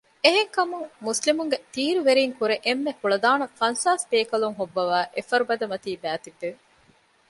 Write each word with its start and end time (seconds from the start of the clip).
އެހެންކަމުން 0.23 0.87
މުސްލިމުންގެ 1.05 1.57
ތީރުވެރީންކުރެ 1.73 2.55
އެންމެ 2.65 2.91
ކުޅަދާނަ 2.99 3.45
ފަންސާސް 3.59 4.05
ބޭކަލުން 4.11 4.57
ހޮއްވަވައި 4.59 5.07
އެފަރުބަދަމަތީގައި 5.15 6.01
ބައިތިއްބެވި 6.03 6.57